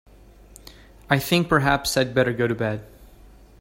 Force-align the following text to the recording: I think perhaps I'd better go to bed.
I 1.11 1.19
think 1.19 1.47
perhaps 1.47 1.95
I'd 1.95 2.15
better 2.15 2.33
go 2.33 2.47
to 2.47 2.55
bed. 2.55 2.83